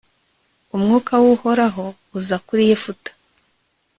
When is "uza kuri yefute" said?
2.19-3.09